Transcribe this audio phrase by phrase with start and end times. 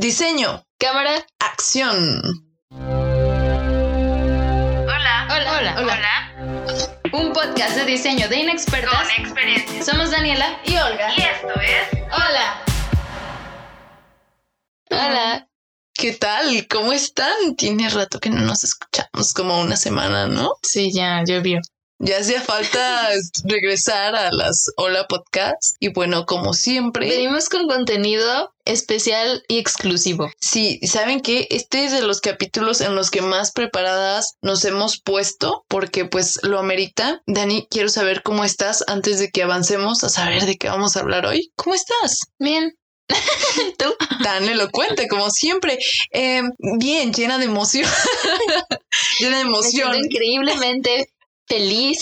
[0.00, 1.26] Diseño, Cámara.
[1.38, 2.22] acción.
[2.70, 3.28] Hola.
[5.28, 5.58] Hola.
[5.58, 5.76] Hola.
[5.78, 6.32] Hola.
[7.12, 8.94] Un podcast de diseño de inexpertas.
[8.94, 9.82] Con experiencia.
[9.84, 11.12] Somos Daniela y Olga.
[11.14, 12.00] Y esto es.
[12.14, 12.64] Hola.
[14.90, 15.48] Hola.
[15.92, 16.66] ¿Qué tal?
[16.70, 17.54] ¿Cómo están?
[17.58, 20.52] Tiene rato que no nos escuchamos, como una semana, ¿no?
[20.62, 21.60] Sí, ya llovió.
[22.02, 23.10] Ya hacía falta
[23.44, 25.76] regresar a las Hola Podcast.
[25.80, 30.30] Y bueno, como siempre, Venimos con contenido especial y exclusivo.
[30.40, 31.46] sí, ¿saben qué?
[31.50, 36.40] Este es de los capítulos en los que más preparadas nos hemos puesto, porque pues
[36.42, 37.20] lo amerita.
[37.26, 41.00] Dani, quiero saber cómo estás antes de que avancemos a saber de qué vamos a
[41.00, 41.52] hablar hoy.
[41.54, 42.20] ¿Cómo estás?
[42.38, 42.78] Bien.
[43.78, 43.94] ¿Tú?
[44.22, 45.78] tan elocuente como siempre.
[46.12, 46.40] Eh,
[46.78, 47.86] bien, llena de emoción.
[49.20, 49.96] llena de emoción.
[49.96, 51.10] increíblemente
[51.50, 51.98] feliz.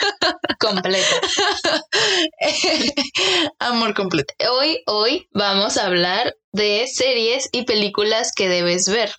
[0.60, 1.16] Completa.
[3.58, 4.34] Amor completo.
[4.50, 9.10] Hoy, hoy vamos a hablar de series y películas que debes ver.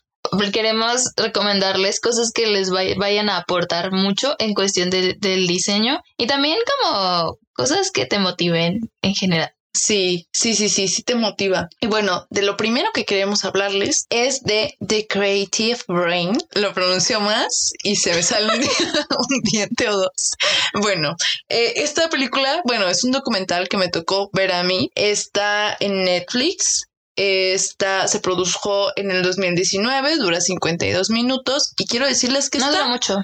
[0.53, 5.99] Queremos recomendarles cosas que les vay- vayan a aportar mucho en cuestión del- del diseño
[6.17, 9.53] y también como cosas que te motiven en general.
[9.75, 11.67] Sí, sí, sí, sí, sí te motiva.
[11.81, 16.37] Y bueno, de lo primero que queremos hablarles es de The Creative Brain.
[16.53, 18.67] Lo pronuncio más y se me sale un, di-
[19.17, 20.33] un diente o dos.
[20.75, 21.15] Bueno,
[21.49, 24.91] eh, esta película, bueno, es un documental que me tocó ver a mí.
[24.93, 26.85] Está en Netflix.
[27.15, 32.77] Está, se produjo en el 2019, dura 52 minutos y quiero decirles que No está
[32.79, 33.17] dura mucho.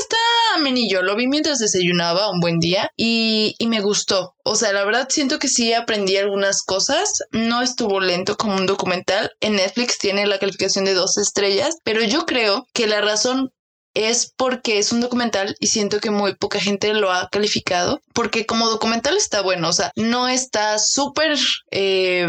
[0.00, 0.16] está
[0.56, 1.02] amenillo.
[1.02, 4.34] Lo vi mientras desayunaba un buen día y, y me gustó.
[4.44, 7.22] O sea, la verdad siento que sí aprendí algunas cosas.
[7.30, 9.30] No estuvo lento como un documental.
[9.40, 13.50] En Netflix tiene la calificación de dos estrellas, pero yo creo que la razón
[13.94, 18.00] es porque es un documental y siento que muy poca gente lo ha calificado.
[18.14, 21.38] Porque como documental está bueno, o sea, no está súper...
[21.70, 22.26] eh,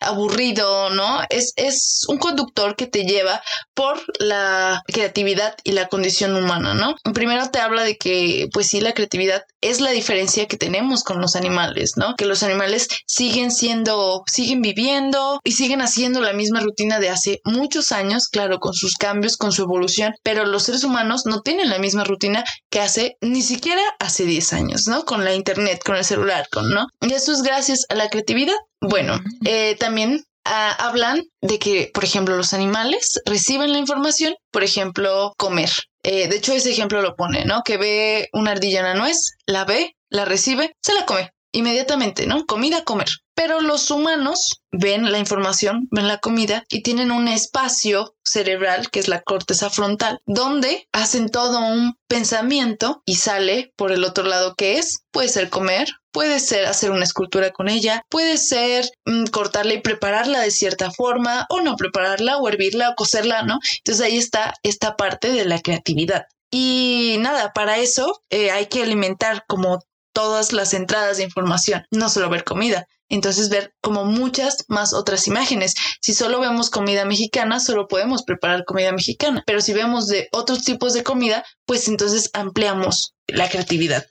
[0.00, 1.20] aburrido, ¿no?
[1.30, 3.42] Es, es un conductor que te lleva
[3.74, 6.94] por la creatividad y la condición humana, ¿no?
[7.12, 11.20] Primero te habla de que, pues sí, la creatividad es la diferencia que tenemos con
[11.20, 12.14] los animales, ¿no?
[12.16, 17.40] Que los animales siguen siendo, siguen viviendo y siguen haciendo la misma rutina de hace
[17.44, 21.70] muchos años, claro, con sus cambios, con su evolución, pero los seres humanos no tienen
[21.70, 25.04] la misma rutina que hace ni siquiera hace 10 años, ¿no?
[25.04, 26.86] Con la internet, con el celular, con, ¿no?
[27.00, 28.54] Y eso es gracias a la creatividad.
[28.82, 34.62] Bueno, eh, también ah, hablan de que, por ejemplo, los animales reciben la información, por
[34.64, 35.70] ejemplo, comer.
[36.02, 37.62] Eh, de hecho, ese ejemplo lo pone, ¿no?
[37.64, 42.26] Que ve una ardilla en la nuez, la ve, la recibe, se la come inmediatamente,
[42.26, 42.46] ¿no?
[42.46, 43.08] Comida, comer.
[43.34, 49.00] Pero los humanos ven la información, ven la comida y tienen un espacio cerebral, que
[49.00, 54.54] es la corteza frontal, donde hacen todo un pensamiento y sale por el otro lado
[54.54, 59.24] que es, puede ser comer, puede ser hacer una escultura con ella, puede ser mm,
[59.26, 63.58] cortarla y prepararla de cierta forma o no prepararla o hervirla o cocerla, ¿no?
[63.78, 66.26] Entonces ahí está esta parte de la creatividad.
[66.50, 72.08] Y nada, para eso eh, hay que alimentar como todas las entradas de información, no
[72.08, 72.86] solo ver comida.
[73.08, 75.74] Entonces ver como muchas más otras imágenes.
[76.00, 79.42] Si solo vemos comida mexicana, solo podemos preparar comida mexicana.
[79.46, 84.06] Pero si vemos de otros tipos de comida, pues entonces ampliamos la creatividad.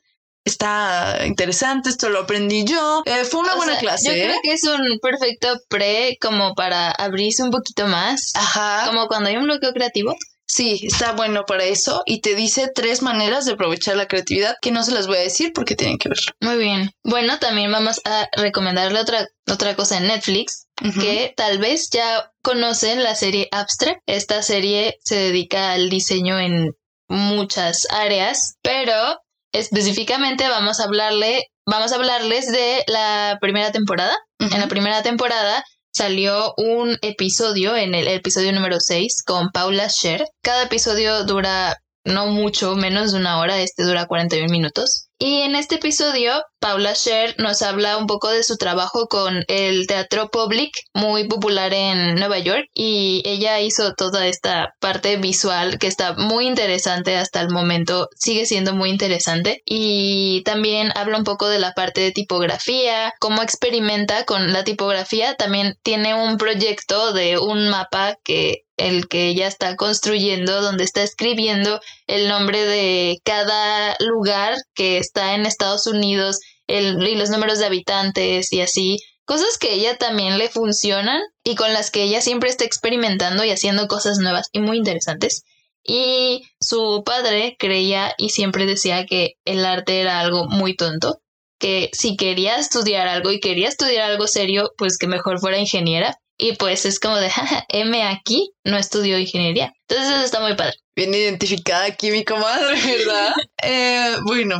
[0.45, 3.03] Está interesante, esto lo aprendí yo.
[3.05, 4.07] Eh, fue una O buena sea, clase.
[4.07, 4.23] Yo ¿eh?
[4.23, 8.31] creo que es un perfecto pre como para abrirse un poquito más.
[8.35, 8.83] Ajá.
[8.88, 10.16] Como cuando hay un bloqueo creativo.
[10.50, 14.72] Sí, está bueno para eso y te dice tres maneras de aprovechar la creatividad que
[14.72, 16.31] no se las voy a decir porque tienen que verlo.
[16.41, 16.89] Muy bien.
[17.03, 20.66] Bueno, también vamos a recomendarle otra, otra cosa en Netflix,
[21.00, 24.01] que tal vez ya conocen la serie Abstract.
[24.07, 26.75] Esta serie se dedica al diseño en
[27.07, 29.21] muchas áreas, pero
[29.51, 34.15] específicamente vamos a hablarle, vamos a hablarles de la primera temporada.
[34.39, 40.25] En la primera temporada salió un episodio, en el episodio número 6, con Paula Scher.
[40.41, 45.08] Cada episodio dura no mucho, menos de una hora, este dura 41 minutos.
[45.22, 46.31] Y en este episodio,
[46.62, 51.74] Paula Scher nos habla un poco de su trabajo con el teatro public, muy popular
[51.74, 57.42] en Nueva York, y ella hizo toda esta parte visual que está muy interesante hasta
[57.42, 62.13] el momento, sigue siendo muy interesante, y también habla un poco de la parte de
[62.13, 69.10] tipografía, cómo experimenta con la tipografía, también tiene un proyecto de un mapa que el
[69.10, 75.45] que ella está construyendo, donde está escribiendo el nombre de cada lugar que está en
[75.45, 78.97] Estados Unidos el- y los números de habitantes y así.
[79.25, 83.51] Cosas que ella también le funcionan y con las que ella siempre está experimentando y
[83.51, 85.44] haciendo cosas nuevas y muy interesantes.
[85.83, 91.19] Y su padre creía y siempre decía que el arte era algo muy tonto,
[91.59, 96.17] que si quería estudiar algo y quería estudiar algo serio, pues que mejor fuera ingeniera.
[96.39, 99.74] Y pues es como de, jaja, M aquí no estudió ingeniería.
[99.88, 100.74] Entonces eso está muy padre.
[100.95, 103.33] Bien identificada aquí mi comadre, ¿verdad?
[103.62, 104.56] Eh, bueno,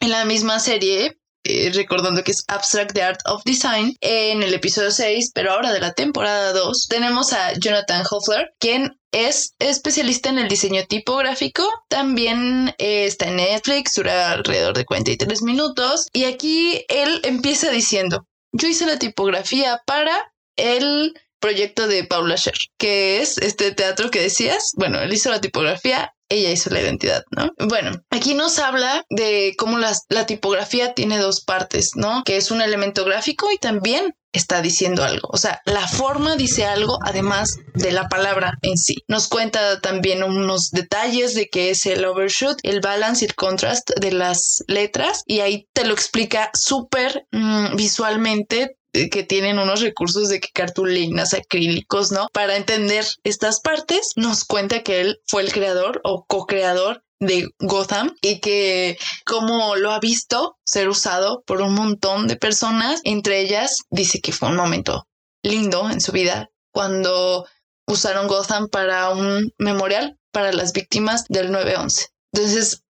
[0.00, 4.52] en la misma serie, eh, recordando que es Abstract the Art of Design, en el
[4.52, 10.28] episodio 6, pero ahora de la temporada 2, tenemos a Jonathan Hoffler, quien es especialista
[10.28, 11.66] en el diseño tipográfico.
[11.88, 16.08] También eh, está en Netflix, dura alrededor de 43 minutos.
[16.12, 22.54] Y aquí él empieza diciendo, yo hice la tipografía para el proyecto de Paula Scher,
[22.78, 24.72] que es este teatro que decías.
[24.76, 27.50] Bueno, él hizo la tipografía, ella hizo la identidad, ¿no?
[27.66, 32.22] Bueno, aquí nos habla de cómo las- la tipografía tiene dos partes, ¿no?
[32.24, 35.28] Que es un elemento gráfico y también está diciendo algo.
[35.32, 38.98] O sea, la forma dice algo además de la palabra en sí.
[39.08, 43.90] Nos cuenta también unos detalles de qué es el overshoot, el balance y el contrast
[43.98, 50.28] de las letras y ahí te lo explica súper mm, visualmente que tienen unos recursos
[50.28, 52.28] de cartulinas, acrílicos, ¿no?
[52.32, 58.14] Para entender estas partes, nos cuenta que él fue el creador o co-creador de Gotham
[58.22, 63.80] y que como lo ha visto ser usado por un montón de personas, entre ellas
[63.90, 65.06] dice que fue un momento
[65.42, 67.46] lindo en su vida cuando
[67.86, 72.06] usaron Gotham para un memorial para las víctimas del 9-11.
[72.32, 72.82] Entonces,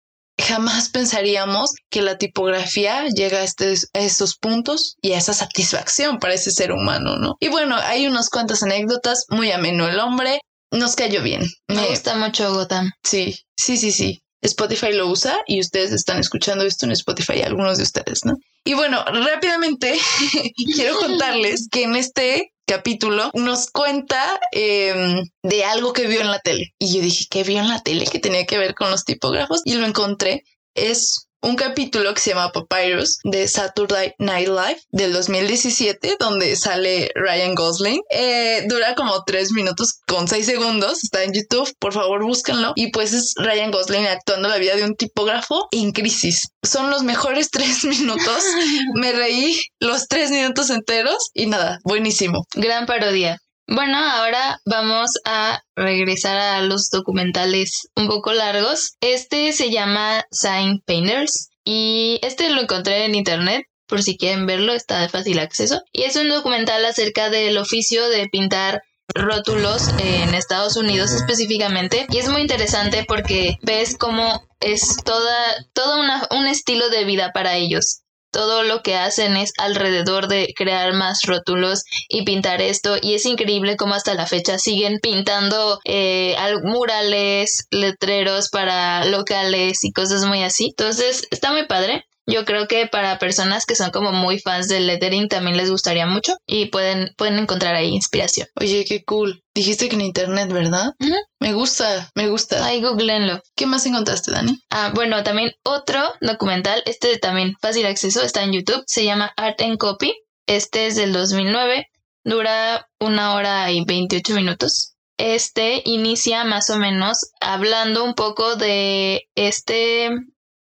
[0.42, 6.20] jamás pensaríamos que la tipografía llega a, este- a estos puntos y a esa satisfacción
[6.20, 7.36] para ese ser humano, ¿no?
[7.40, 10.40] Y bueno, hay unas cuantas anécdotas, muy ameno el hombre,
[10.72, 11.42] nos cayó bien.
[11.68, 12.92] Me Me- gusta mucho Gotham.
[13.04, 14.22] Sí, sí, sí, sí.
[14.42, 18.34] Spotify lo usa y ustedes están escuchando esto en Spotify, algunos de ustedes, ¿no?
[18.70, 20.00] Y bueno, rápidamente
[20.76, 26.38] quiero contarles que en este capítulo nos cuenta em, de algo que vio en la
[26.38, 26.76] tele.
[26.78, 29.64] Y yo dije, ¿qué vio en la tele que tenía que ver con los tipógrafos?
[29.66, 30.44] Y lo encontré.
[30.76, 37.12] Es un capítulo que se llama Papyrus de Saturday Night Live del 2017, donde sale
[37.16, 38.02] Ryan Gosling.
[38.10, 41.04] Eh, dura como tres minutos con seis segundos.
[41.04, 41.74] Está en YouTube.
[41.80, 42.74] Por favor, búsquenlo.
[42.76, 46.50] Y pues es Ryan Gosling actuando la vida de un tipógrafo en crisis.
[46.64, 48.44] Son los mejores tres minutos.
[48.96, 52.46] Me reí los tres minutos enteros y nada, buenísimo.
[52.56, 53.40] Gran parodia.
[53.72, 58.94] Bueno, ahora vamos a regresar a los documentales un poco largos.
[59.00, 63.66] Este se llama Sign Painters y este lo encontré en internet.
[63.88, 65.82] Por si quieren verlo, está de fácil acceso.
[65.92, 68.82] Y es un documental acerca del oficio de pintar
[69.14, 72.08] rótulos en Estados Unidos específicamente.
[72.10, 77.32] Y es muy interesante porque ves cómo es toda, todo una- un estilo de vida
[77.34, 78.02] para ellos.
[78.32, 83.26] Todo lo que hacen es alrededor de crear más rótulos y pintar esto y es
[83.26, 90.26] increíble cómo hasta la fecha siguen pintando eh, al- murales, letreros para locales y cosas
[90.26, 90.68] muy así.
[90.78, 92.06] Entonces está muy padre.
[92.30, 96.06] Yo creo que para personas que son como muy fans del lettering también les gustaría
[96.06, 98.48] mucho y pueden, pueden encontrar ahí inspiración.
[98.56, 99.42] Oye, qué cool.
[99.56, 100.94] Dijiste que en internet, ¿verdad?
[101.40, 102.64] Me gusta, me gusta.
[102.64, 103.42] Ay, googleenlo.
[103.56, 104.60] ¿Qué más encontraste, Dani?
[104.70, 109.60] Ah, bueno, también otro documental, este también fácil acceso, está en YouTube, se llama Art
[109.62, 110.14] and Copy.
[110.46, 111.88] Este es del 2009,
[112.24, 114.94] dura una hora y 28 minutos.
[115.18, 120.12] Este inicia más o menos hablando un poco de este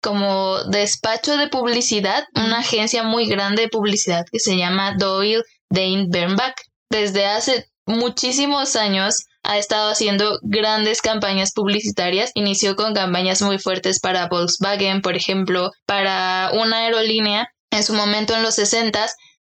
[0.02, 6.08] como despacho de publicidad, una agencia muy grande de publicidad que se llama Doyle Dane
[6.10, 6.56] Bernbach.
[6.90, 12.32] Desde hace muchísimos años ha estado haciendo grandes campañas publicitarias.
[12.36, 17.50] Inició con campañas muy fuertes para Volkswagen, por ejemplo, para una aerolínea.
[17.72, 19.08] En su momento en los 60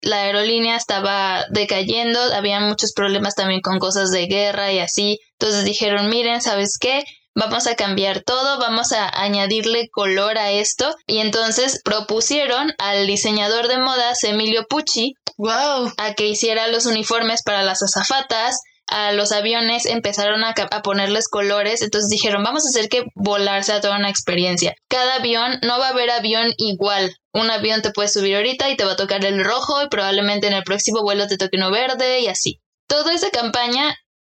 [0.04, 5.20] la aerolínea estaba decayendo, había muchos problemas también con cosas de guerra y así.
[5.40, 7.04] Entonces dijeron, miren, ¿sabes qué?
[7.36, 10.96] Vamos a cambiar todo, vamos a añadirle color a esto.
[11.08, 15.92] Y entonces propusieron al diseñador de modas, Emilio Pucci, ¡Wow!
[15.98, 21.28] a que hiciera los uniformes para las azafatas, a los aviones empezaron a, a ponerles
[21.28, 24.76] colores, entonces dijeron, vamos a hacer que volar sea toda una experiencia.
[24.88, 27.16] Cada avión, no va a haber avión igual.
[27.34, 30.48] Un avión te puedes subir ahorita y te va a tocar el rojo y probablemente
[30.48, 32.62] en el próximo vuelo te toque uno verde y así.
[32.88, 33.96] Toda esa campaña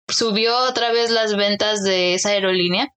[0.09, 2.89] subió otra vez las ventas de esa aerolínea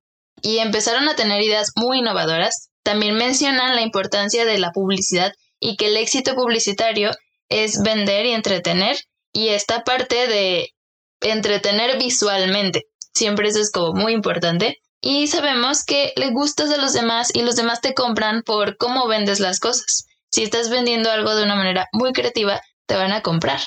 [0.42, 2.70] y empezaron a tener ideas muy innovadoras.
[2.84, 7.12] También mencionan la importancia de la publicidad y que el éxito publicitario
[7.50, 8.98] es vender y entretener
[9.34, 10.74] y esta parte de
[11.22, 12.84] entretener visualmente.
[13.14, 14.78] Siempre eso es como muy importante.
[15.02, 19.08] Y sabemos que le gustas a los demás y los demás te compran por cómo
[19.08, 20.08] vendes las cosas.
[20.30, 23.62] Si estás vendiendo algo de una manera muy creativa, te van a comprar.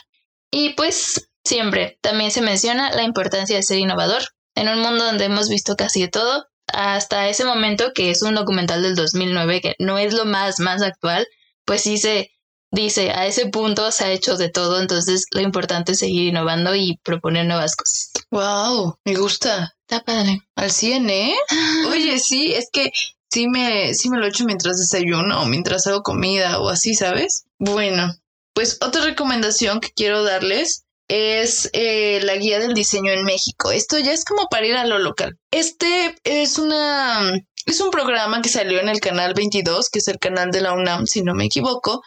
[0.51, 4.23] Y pues siempre también se menciona la importancia de ser innovador.
[4.55, 8.37] En un mundo donde hemos visto casi de todo, hasta ese momento que es un
[8.37, 11.27] documental del 2009 que no es lo más más actual,
[11.65, 12.31] pues sí se
[12.71, 16.77] dice, a ese punto se ha hecho de todo, entonces lo importante es seguir innovando
[16.77, 18.13] y proponer nuevas cosas.
[18.31, 19.75] Wow, me gusta.
[19.89, 20.43] Está padre.
[20.55, 21.35] Al 100, ¿eh?
[21.91, 22.93] Oye, sí, es que
[23.29, 27.45] sí me, sí me lo echo mientras desayuno o mientras hago comida o así, ¿sabes?
[27.59, 28.15] Bueno,
[28.55, 33.73] pues otra recomendación que quiero darles es eh, la guía del diseño en México.
[33.73, 35.37] Esto ya es como para ir a lo local.
[35.51, 37.33] Este es una
[37.67, 40.73] es un programa que salió en el canal 22, que es el canal de la
[40.73, 42.03] UNAM, si no me equivoco,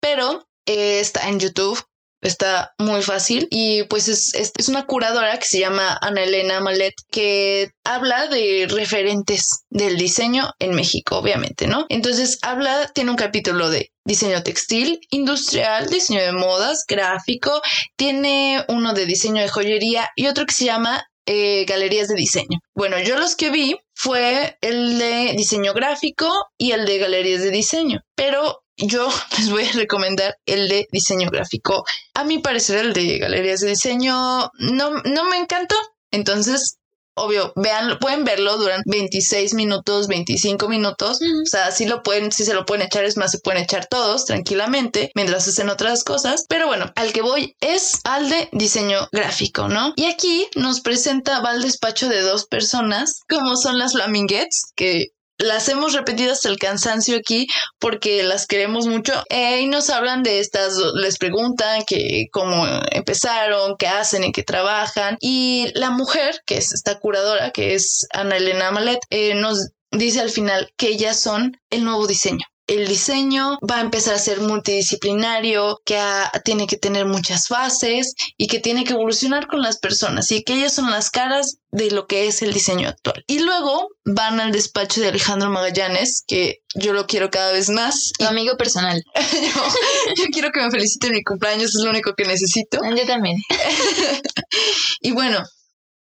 [0.00, 1.78] pero eh, está en YouTube.
[2.26, 6.60] Está muy fácil y pues es, es, es una curadora que se llama Ana Elena
[6.60, 11.86] Malet que habla de referentes del diseño en México, obviamente, ¿no?
[11.88, 17.60] Entonces habla, tiene un capítulo de diseño textil, industrial, diseño de modas, gráfico,
[17.96, 22.60] tiene uno de diseño de joyería y otro que se llama eh, galerías de diseño.
[22.74, 27.50] Bueno, yo los que vi fue el de diseño gráfico y el de galerías de
[27.50, 31.84] diseño, pero yo les voy a recomendar el de diseño gráfico.
[32.14, 35.76] A mi parecer el de galerías de diseño no, no me encantó.
[36.10, 36.78] Entonces,
[37.16, 41.18] obvio, vean, pueden verlo, duran 26 minutos, 25 minutos.
[41.20, 43.86] O sea, sí lo pueden, sí se lo pueden echar, es más, se pueden echar
[43.86, 46.44] todos tranquilamente mientras hacen otras cosas.
[46.48, 49.94] Pero bueno, al que voy es al de diseño gráfico, ¿no?
[49.96, 55.06] Y aquí nos presenta, va al despacho de dos personas, como son las Flaminguettes, que
[55.38, 57.46] las hemos repetido hasta el cansancio aquí
[57.78, 63.76] porque las queremos mucho eh, y nos hablan de estas, les preguntan que cómo empezaron,
[63.78, 68.36] qué hacen, en qué trabajan y la mujer, que es esta curadora, que es Ana
[68.36, 73.58] Elena Malet, eh, nos dice al final que ellas son el nuevo diseño el diseño
[73.68, 75.98] va a empezar a ser multidisciplinario, que
[76.44, 80.54] tiene que tener muchas fases y que tiene que evolucionar con las personas y que
[80.54, 83.24] ellas son las caras de lo que es el diseño actual.
[83.26, 88.12] Y luego van al despacho de Alejandro Magallanes, que yo lo quiero cada vez más.
[88.18, 89.02] Tu amigo personal.
[89.14, 92.80] yo, yo quiero que me felicite en mi cumpleaños, es lo único que necesito.
[92.96, 93.36] Yo también.
[95.00, 95.44] Y bueno,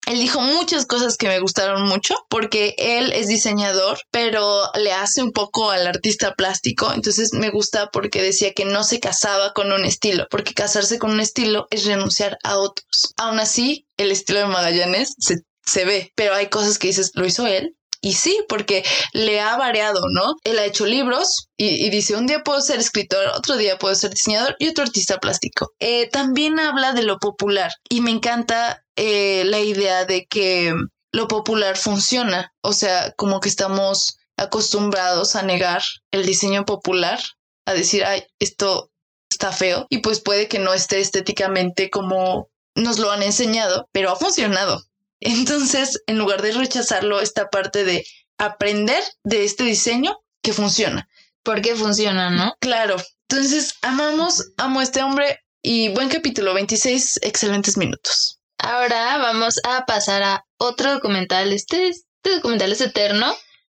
[0.05, 5.21] él dijo muchas cosas que me gustaron mucho porque él es diseñador, pero le hace
[5.21, 6.91] un poco al artista plástico.
[6.93, 11.11] Entonces me gusta porque decía que no se casaba con un estilo, porque casarse con
[11.11, 13.13] un estilo es renunciar a otros.
[13.17, 17.25] Aún así, el estilo de Magallanes se, se ve, pero hay cosas que dices, ¿lo
[17.25, 17.75] hizo él?
[18.01, 18.83] Y sí, porque
[19.13, 20.33] le ha variado, ¿no?
[20.43, 23.95] Él ha hecho libros y, y dice, un día puedo ser escritor, otro día puedo
[23.95, 25.71] ser diseñador y otro artista plástico.
[25.79, 30.73] Eh, también habla de lo popular y me encanta eh, la idea de que
[31.11, 32.53] lo popular funciona.
[32.61, 37.19] O sea, como que estamos acostumbrados a negar el diseño popular,
[37.65, 38.91] a decir, ay, esto
[39.29, 44.11] está feo y pues puede que no esté estéticamente como nos lo han enseñado, pero
[44.11, 44.83] ha funcionado.
[45.19, 48.05] Entonces, en lugar de rechazarlo, esta parte de
[48.37, 51.07] aprender de este diseño que funciona.
[51.43, 52.55] Porque funciona, ¿no?
[52.59, 52.97] Claro.
[53.29, 58.39] Entonces, amamos, amo a este hombre y buen capítulo, 26 excelentes minutos.
[58.63, 61.51] Ahora vamos a pasar a otro documental.
[61.51, 63.35] Este, este documental es eterno,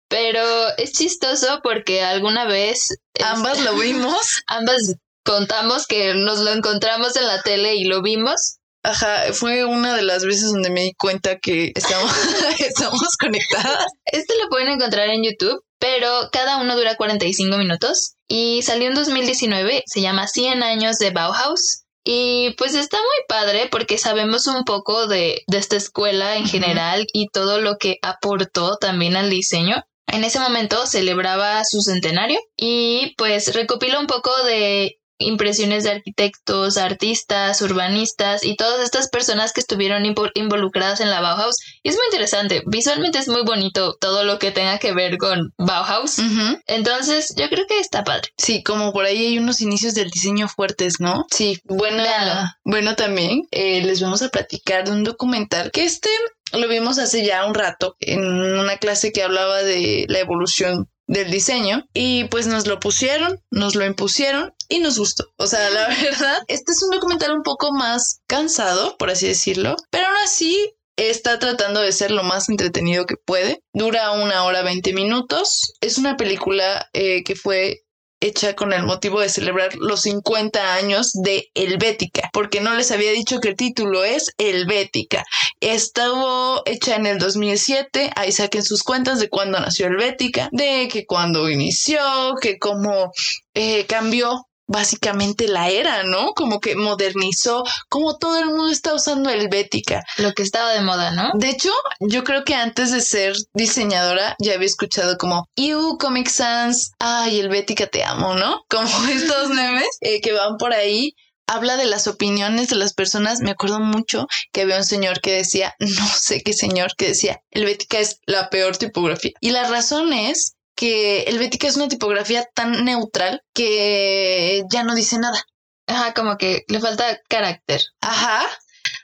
[0.08, 0.40] pero
[0.78, 4.42] es chistoso porque alguna vez Ambas lo vimos.
[4.46, 8.58] ambas contamos que nos lo encontramos en la tele y lo vimos.
[8.84, 12.12] Ajá, fue una de las veces donde me di cuenta que estamos,
[12.60, 13.86] estamos conectadas.
[14.04, 18.94] Este lo pueden encontrar en YouTube, pero cada uno dura 45 minutos y salió en
[18.94, 21.85] 2019, se llama 100 años de Bauhaus.
[22.08, 27.04] Y pues está muy padre porque sabemos un poco de, de esta escuela en general
[27.12, 29.84] y todo lo que aportó también al diseño.
[30.06, 36.76] En ese momento celebraba su centenario y pues recopila un poco de impresiones de arquitectos,
[36.76, 41.56] artistas, urbanistas y todas estas personas que estuvieron invo- involucradas en la Bauhaus.
[41.82, 45.52] Y es muy interesante, visualmente es muy bonito todo lo que tenga que ver con
[45.58, 46.18] Bauhaus.
[46.66, 48.28] Entonces yo creo que está padre.
[48.36, 51.26] Sí, como por ahí hay unos inicios del diseño fuertes, ¿no?
[51.30, 52.58] Sí, buena.
[52.64, 56.08] Bueno, también eh, les vamos a platicar de un documental que este
[56.52, 61.30] lo vimos hace ya un rato en una clase que hablaba de la evolución del
[61.30, 65.24] diseño y pues nos lo pusieron, nos lo impusieron y nos gustó.
[65.36, 69.76] O sea, la verdad, este es un documental un poco más cansado, por así decirlo,
[69.90, 73.62] pero aún así está tratando de ser lo más entretenido que puede.
[73.72, 75.74] Dura una hora 20 minutos.
[75.80, 77.82] Es una película eh, que fue
[78.26, 83.12] hecha con el motivo de celebrar los 50 años de Helvética, porque no les había
[83.12, 85.24] dicho que el título es Helvética.
[85.60, 91.06] Estuvo hecha en el 2007, ahí saquen sus cuentas de cuándo nació Helvética, de que
[91.06, 92.00] cuándo inició,
[92.40, 93.12] que cómo
[93.54, 96.32] eh, cambió básicamente la era, ¿no?
[96.34, 100.04] Como que modernizó, como todo el mundo está usando Helvética.
[100.18, 101.30] Lo que estaba de moda, ¿no?
[101.34, 101.70] De hecho,
[102.00, 107.40] yo creo que antes de ser diseñadora ya había escuchado como You Comic Sans, ay,
[107.40, 108.64] Helvética te amo, ¿no?
[108.68, 111.14] Como estos memes eh, que van por ahí.
[111.48, 113.38] Habla de las opiniones de las personas.
[113.40, 117.40] Me acuerdo mucho que había un señor que decía, no sé qué señor, que decía,
[117.52, 119.32] Helvética es la peor tipografía.
[119.40, 125.18] Y la razón es que Helvética es una tipografía tan neutral que ya no dice
[125.18, 125.42] nada.
[125.86, 127.80] Ajá, como que le falta carácter.
[128.00, 128.46] Ajá.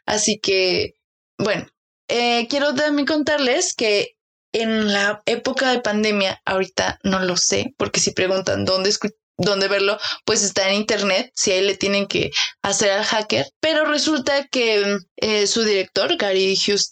[0.04, 0.94] Así que,
[1.38, 1.66] bueno,
[2.08, 4.16] eh, quiero también contarles que
[4.52, 10.42] en la época de pandemia, ahorita no lo sé, porque si preguntan dónde verlo, pues
[10.42, 15.46] está en internet, si ahí le tienen que hacer al hacker, pero resulta que eh,
[15.46, 16.90] su director, Gary Hughes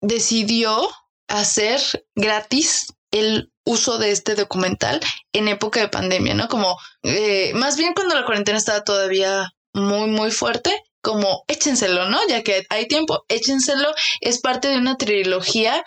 [0.00, 0.88] decidió
[1.28, 1.80] hacer
[2.14, 2.86] gratis
[3.18, 5.00] el uso de este documental
[5.32, 6.48] en época de pandemia, ¿no?
[6.48, 12.18] Como eh, más bien cuando la cuarentena estaba todavía muy, muy fuerte, como échenselo, ¿no?
[12.28, 13.94] Ya que hay tiempo, échenselo.
[14.20, 15.84] Es parte de una trilogía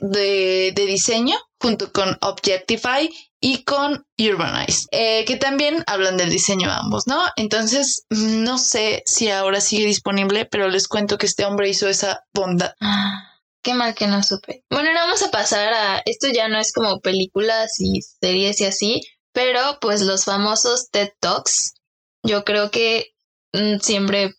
[0.00, 3.08] de, de diseño junto con Objectify
[3.40, 7.20] y con Urbanize, eh, que también hablan del diseño ambos, ¿no?
[7.36, 12.20] Entonces, no sé si ahora sigue disponible, pero les cuento que este hombre hizo esa
[12.34, 12.72] bondad.
[13.66, 14.62] Qué mal que no supe.
[14.70, 16.00] Bueno, ahora vamos a pasar a.
[16.04, 19.00] Esto ya no es como películas y series y así,
[19.32, 21.74] pero pues los famosos TED Talks.
[22.22, 23.08] Yo creo que
[23.52, 24.34] mm, siempre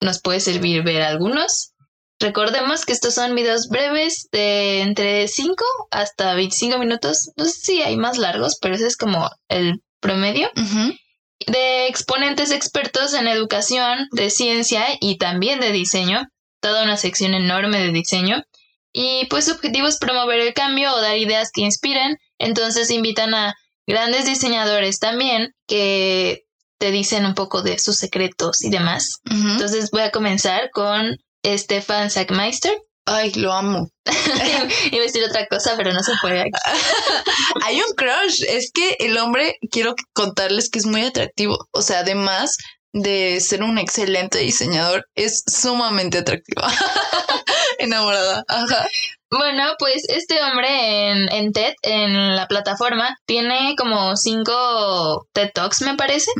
[0.00, 1.72] nos puede servir ver algunos.
[2.20, 5.56] Recordemos que estos son videos breves de entre 5
[5.90, 7.32] hasta 25 minutos.
[7.34, 10.48] No sé si hay más largos, pero ese es como el promedio
[11.48, 16.28] de exponentes expertos en educación, de ciencia y también de diseño,
[16.60, 18.44] toda una sección enorme de diseño.
[18.92, 22.16] Y pues su objetivo es promover el cambio o dar ideas que inspiren.
[22.38, 23.54] Entonces invitan a
[23.86, 26.44] grandes diseñadores también que
[26.78, 29.20] te dicen un poco de sus secretos y demás.
[29.24, 32.76] Entonces voy a comenzar con Stefan Sackmeister.
[33.04, 33.88] Ay, lo amo.
[34.92, 36.40] Iba a decir otra cosa, pero no se puede.
[36.40, 36.50] aquí.
[37.64, 38.42] Hay un crush.
[38.46, 41.56] Es que el hombre, quiero contarles que es muy atractivo.
[41.72, 42.58] O sea, además
[42.92, 46.62] de ser un excelente diseñador, es sumamente atractivo.
[47.78, 48.44] Enamorada.
[48.48, 48.88] Ajá.
[49.30, 55.82] Bueno, pues este hombre en, en TED, en la plataforma, tiene como cinco TED Talks,
[55.82, 56.30] me parece.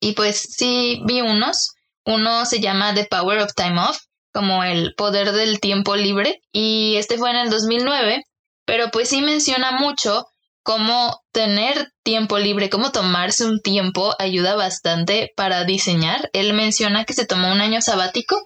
[0.00, 1.72] Y pues sí vi unos.
[2.06, 3.98] Uno se llama The Power of Time Off,
[4.32, 6.40] como el poder del tiempo libre.
[6.52, 8.22] Y este fue en el 2009.
[8.64, 10.26] Pero pues sí menciona mucho
[10.68, 16.28] cómo tener tiempo libre, cómo tomarse un tiempo ayuda bastante para diseñar.
[16.34, 18.36] Él menciona que se tomó un año sabático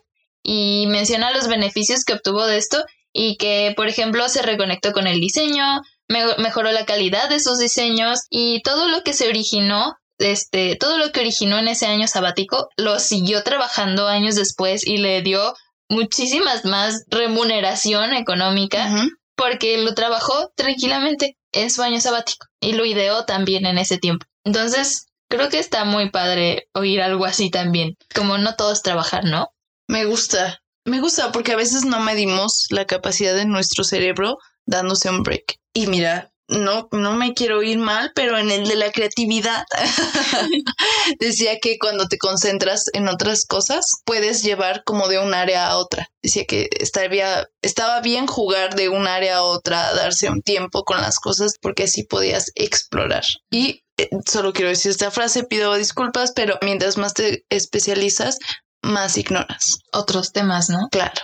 [0.40, 5.08] y menciona los beneficios que obtuvo de esto y que, por ejemplo, se reconectó con
[5.08, 5.64] el diseño,
[6.06, 10.98] me- mejoró la calidad de sus diseños y todo lo que se originó, este, todo
[10.98, 15.54] lo que originó en ese año sabático lo siguió trabajando años después y le dio
[15.88, 18.94] muchísimas más remuneración económica
[19.35, 24.26] porque lo trabajó tranquilamente en su año sabático y lo ideó también en ese tiempo.
[24.44, 29.48] Entonces, creo que está muy padre oír algo así también, como no todos trabajar, ¿no?
[29.88, 30.60] Me gusta.
[30.84, 35.58] Me gusta porque a veces no medimos la capacidad de nuestro cerebro dándose un break.
[35.72, 39.64] Y mira, no, no me quiero ir mal, pero en el de la creatividad
[41.20, 45.76] decía que cuando te concentras en otras cosas puedes llevar como de un área a
[45.76, 46.08] otra.
[46.22, 51.00] Decía que estaría, estaba bien jugar de un área a otra, darse un tiempo con
[51.00, 53.24] las cosas porque así podías explorar.
[53.50, 58.38] Y eh, solo quiero decir esta frase, pido disculpas, pero mientras más te especializas,
[58.82, 59.78] más ignoras.
[59.92, 60.88] Otros temas, ¿no?
[60.90, 61.22] Claro.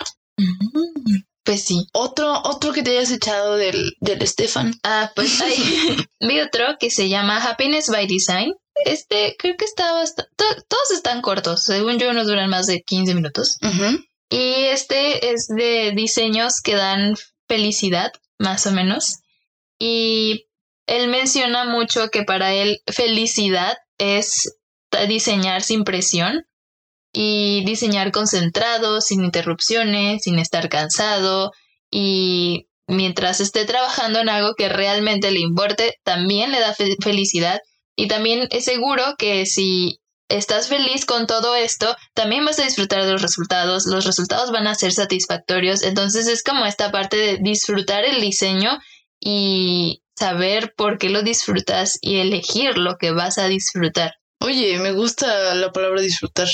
[1.49, 1.87] Pues sí.
[1.93, 4.71] Otro, otro que te hayas echado del, del Stefan.
[4.83, 5.55] Ah, pues hay,
[6.19, 8.53] vi otro que se llama Happiness by Design.
[8.85, 13.15] Este, creo que está bastante, todos están cortos, según yo no duran más de 15
[13.15, 13.57] minutos.
[13.63, 13.99] Ujú.
[14.29, 17.15] Y este es de diseños que dan
[17.47, 19.15] felicidad, más o menos.
[19.79, 20.45] Y
[20.85, 24.55] él menciona mucho que para él felicidad es
[25.07, 26.45] diseñar sin presión
[27.13, 31.51] y diseñar concentrado, sin interrupciones, sin estar cansado
[31.91, 37.59] y mientras esté trabajando en algo que realmente le importe, también le da fe- felicidad
[37.95, 43.03] y también es seguro que si estás feliz con todo esto, también vas a disfrutar
[43.03, 47.37] de los resultados, los resultados van a ser satisfactorios, entonces es como esta parte de
[47.41, 48.77] disfrutar el diseño
[49.19, 54.13] y saber por qué lo disfrutas y elegir lo que vas a disfrutar.
[54.39, 56.47] Oye, me gusta la palabra disfrutar.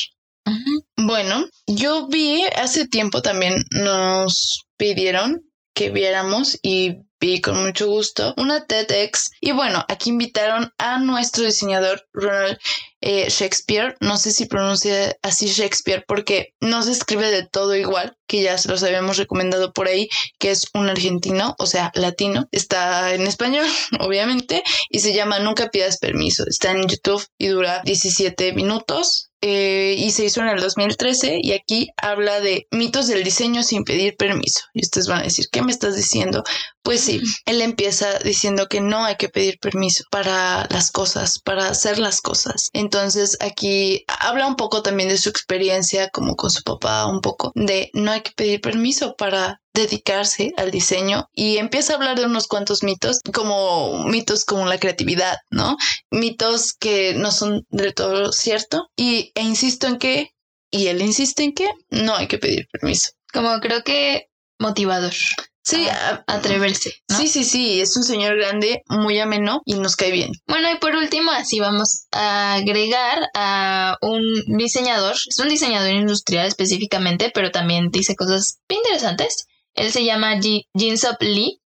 [0.98, 5.42] Bueno, yo vi hace tiempo también nos pidieron
[5.76, 9.32] que viéramos y vi con mucho gusto una TEDx.
[9.42, 12.58] Y bueno, aquí invitaron a nuestro diseñador Ronald
[13.02, 13.96] eh, Shakespeare.
[14.00, 18.58] No sé si pronuncia así Shakespeare porque no se escribe de todo igual, que ya
[18.58, 20.08] se los habíamos recomendado por ahí,
[20.40, 22.48] que es un argentino, o sea, latino.
[22.52, 23.66] Está en español,
[24.00, 26.46] obviamente, y se llama Nunca pidas permiso.
[26.48, 29.25] Está en YouTube y dura 17 minutos.
[29.42, 33.84] Eh, y se hizo en el 2013 y aquí habla de mitos del diseño sin
[33.84, 34.62] pedir permiso.
[34.74, 36.44] Y ustedes van a decir, ¿qué me estás diciendo?
[36.82, 41.70] Pues sí, él empieza diciendo que no hay que pedir permiso para las cosas, para
[41.70, 42.70] hacer las cosas.
[42.74, 47.52] Entonces aquí habla un poco también de su experiencia como con su papá, un poco
[47.56, 52.26] de no hay que pedir permiso para dedicarse al diseño y empieza a hablar de
[52.26, 55.78] unos cuantos mitos, como mitos como la creatividad, ¿no?
[56.10, 60.32] Mitos que no son del todo cierto y e insisto en que
[60.72, 63.12] y él insiste en que no hay que pedir permiso.
[63.32, 64.28] Como creo que
[64.60, 65.14] motivador.
[65.64, 66.94] Sí, a- atreverse.
[67.10, 67.18] ¿no?
[67.18, 70.32] sí, sí, sí, es un señor grande, muy ameno y nos cae bien.
[70.48, 74.22] Bueno, y por último, así vamos a agregar a un
[74.58, 75.16] diseñador.
[75.28, 79.48] Es un diseñador industrial específicamente, pero también dice cosas bien interesantes.
[79.76, 81.60] Él se llama Ji- Jinsop Lee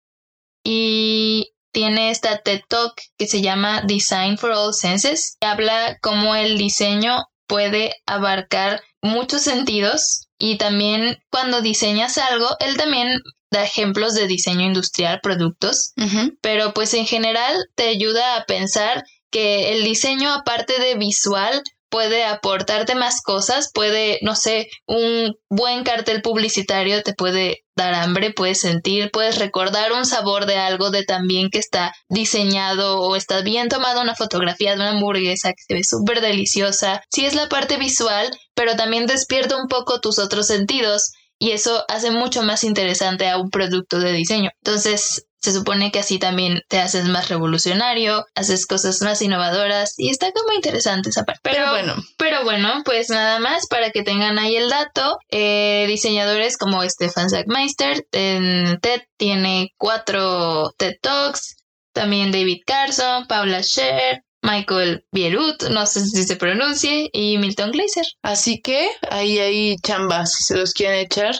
[0.63, 5.38] y tiene esta TED Talk que se llama Design for All Senses.
[5.41, 13.19] Habla cómo el diseño puede abarcar muchos sentidos y también cuando diseñas algo, él también
[13.52, 15.93] da ejemplos de diseño industrial, productos
[16.41, 22.24] pero pues en general te ayuda a pensar que el diseño aparte de visual puede
[22.26, 28.60] aportarte más cosas, puede, no sé, un buen cartel publicitario te puede dar hambre, puedes
[28.60, 33.70] sentir, puedes recordar un sabor de algo de también que está diseñado o está bien
[33.70, 37.02] tomada una fotografía de una hamburguesa que se ve súper deliciosa.
[37.10, 41.86] Sí es la parte visual, pero también despierta un poco tus otros sentidos y eso
[41.88, 44.52] hace mucho más interesante a un producto de diseño.
[44.62, 50.10] Entonces, se supone que así también te haces más revolucionario, haces cosas más innovadoras y
[50.10, 51.41] está como interesante esa parte.
[51.43, 55.17] Pero bueno, Pero bueno, pues nada más para que tengan ahí el dato.
[55.30, 61.56] eh, diseñadores como Stefan Sackmeister en TED tiene cuatro TED Talks.
[61.93, 68.06] También David Carson, Paula Scher, Michael Bierut, no sé si se pronuncie, y Milton Glaser.
[68.21, 71.36] así que ahí hay chamba si se los quieren echar.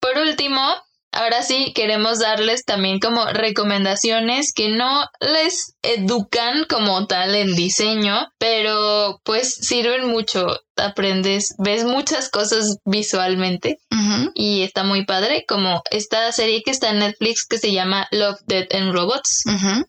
[0.00, 0.60] Por último,
[1.14, 8.28] ahora sí queremos darles también como recomendaciones que no les educan como tal en diseño,
[8.38, 10.46] pero pues sirven mucho.
[10.76, 13.78] Aprendes, ves muchas cosas visualmente
[14.34, 18.40] y está muy padre, como esta serie que está en Netflix que se llama Love,
[18.46, 19.44] Death and Robots,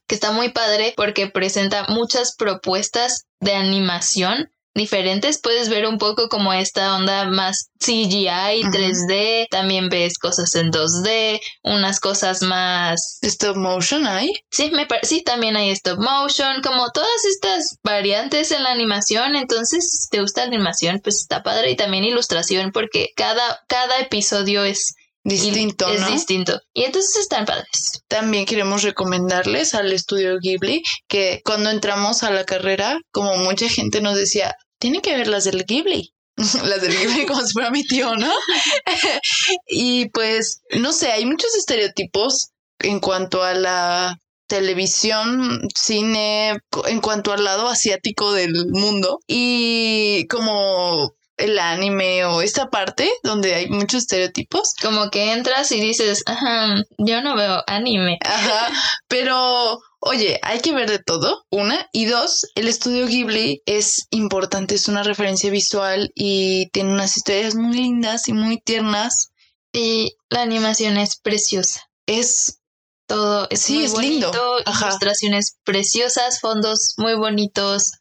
[0.07, 5.39] que está muy padre porque presenta muchas propuestas de animación diferentes.
[5.41, 8.71] Puedes ver un poco como esta onda más CGI, Ujú.
[8.71, 13.17] 3D, también ves cosas en 2D, unas cosas más...
[13.21, 14.31] Stop motion hay.
[14.51, 19.35] Sí, me sí, también hay stop motion, como todas estas variantes en la animación.
[19.35, 21.71] Entonces, si te gusta la animación, pues está padre.
[21.71, 24.93] Y también ilustración, porque cada, cada episodio es
[25.25, 26.11] Distinto, es ¿no?
[26.11, 26.59] distinto.
[26.71, 28.03] Y entonces están padres.
[28.07, 34.01] También queremos recomendarles al estudio Ghibli que cuando entramos a la carrera, como mucha gente
[34.01, 34.53] nos decía,
[34.85, 36.13] tienen que ver las del Ghibli.
[36.37, 38.31] las del Ghibli como si fuera mi tío, ¿no?
[39.67, 47.33] y pues, no sé, hay muchos estereotipos en cuanto a la televisión, cine, en cuanto
[47.33, 54.03] al lado asiático del mundo y como el anime o esta parte donde hay muchos
[54.03, 54.73] estereotipos.
[54.81, 58.17] Como que entras y dices, ajá, yo no veo anime.
[58.23, 58.69] Ajá,
[59.07, 61.87] pero oye, hay que ver de todo, una.
[61.91, 67.55] Y dos, el estudio Ghibli es importante, es una referencia visual y tiene unas historias
[67.55, 69.31] muy lindas y muy tiernas.
[69.73, 71.81] Y la animación es preciosa.
[72.05, 72.59] Es,
[73.07, 74.71] Todo es Sí, muy es bonito, lindo.
[74.81, 77.91] Ilustraciones preciosas, fondos muy bonitos,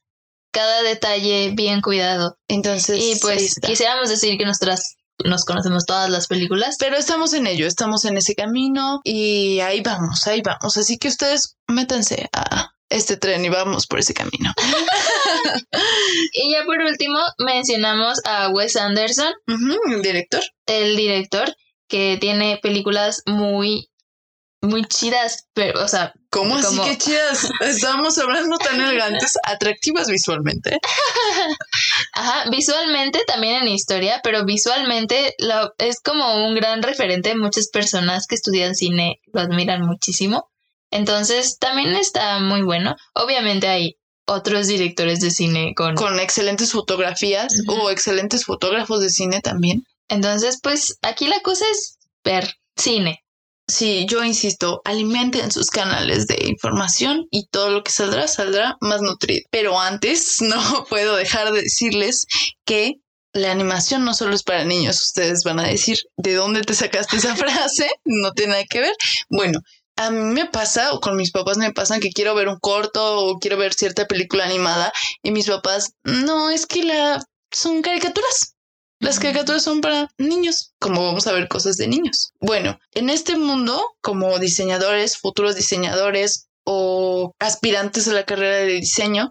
[0.55, 2.38] cada detalle bien cuidado.
[2.49, 6.77] entonces, Y pues quisiéramos decir que nosotras nos conocemos todas las películas.
[6.79, 10.77] Pero estamos en ello, estamos en ese camino y ahí vamos, ahí vamos.
[10.77, 14.53] Así que ustedes métanse a este tren y vamos por ese camino.
[16.33, 20.43] Y ya por último mencionamos a Wes Anderson, el director.
[20.67, 21.55] el director,
[21.88, 23.88] que tiene películas muy,
[24.64, 27.48] muy chidas, pero, o sea, ¿Cómo así Como- que chidas?
[27.61, 30.79] Estábamos hablando tan elegantes, atractivas visualmente.
[32.12, 37.37] Ajá, visualmente también en historia, pero visualmente lo, es como un gran referente.
[37.37, 40.50] Muchas personas que estudian cine lo admiran muchísimo.
[40.90, 42.96] Entonces también está muy bueno.
[43.14, 43.96] Obviamente hay
[44.27, 45.94] otros directores de cine con...
[45.96, 49.85] con excelentes fotografías o excelentes fotógrafos de cine también.
[50.09, 53.24] Entonces, pues aquí la cosa es ver cine.
[53.66, 59.00] Sí, yo insisto, alimenten sus canales de información y todo lo que saldrá saldrá más
[59.00, 59.46] nutrido.
[59.50, 62.27] Pero antes no puedo dejar de decirles
[62.64, 62.96] que
[63.33, 65.00] la animación no solo es para niños.
[65.00, 67.90] Ustedes van a decir, ¿de dónde te sacaste esa frase?
[68.05, 68.94] No tiene nada que ver.
[69.29, 69.61] Bueno,
[69.96, 73.18] a mí me pasa, o con mis papás me pasan que quiero ver un corto
[73.18, 78.54] o quiero ver cierta película animada y mis papás, no, es que la son caricaturas.
[79.05, 82.33] Las caricaturas son para niños, como vamos a ver cosas de niños.
[82.40, 89.29] Bueno, en este mundo, como diseñadores, futuros diseñadores o aspirantes a la carrera de diseño,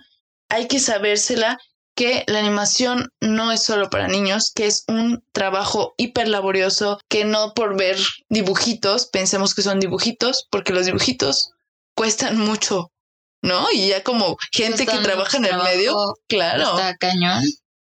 [0.47, 1.57] hay que sabérsela
[1.95, 7.25] que la animación no es solo para niños, que es un trabajo hiper laborioso, que
[7.25, 7.97] no por ver
[8.29, 11.49] dibujitos pensemos que son dibujitos, porque los dibujitos
[11.95, 12.91] cuestan mucho,
[13.41, 13.71] ¿no?
[13.71, 15.95] Y ya como gente que trabaja en el medio,
[16.27, 16.77] claro.
[16.77, 17.43] Está cañón.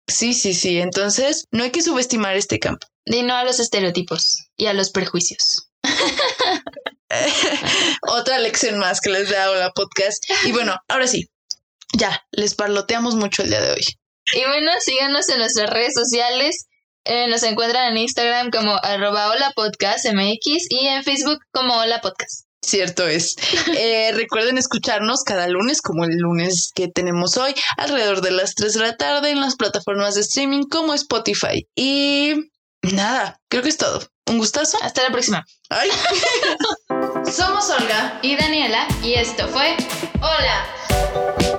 [0.09, 0.79] Sí, sí, sí.
[0.79, 2.87] Entonces, no hay que subestimar este campo.
[3.05, 5.68] Di no a los estereotipos y a los prejuicios.
[8.03, 10.25] Otra lección más que les da la podcast.
[10.44, 11.29] Y bueno, ahora sí,
[11.97, 13.85] ya, les parloteamos mucho el día de hoy.
[14.35, 16.66] Y bueno, síganos en nuestras redes sociales.
[17.05, 22.01] Eh, nos encuentran en Instagram como arroba hola podcast MX y en Facebook como hola
[22.01, 22.47] podcast.
[22.68, 23.37] Cierto es.
[23.81, 28.74] Eh, recuerden escucharnos cada lunes, como el lunes que tenemos hoy, alrededor de las 3
[28.74, 31.66] de la tarde en las plataformas de streaming como Spotify.
[31.76, 32.35] Y
[32.83, 34.00] nada, creo que es todo.
[34.26, 34.78] Un gustazo.
[34.83, 35.44] Hasta la próxima.
[35.70, 35.90] Ay.
[37.31, 39.76] Somos Olga y Daniela y esto fue
[40.20, 41.58] Hola.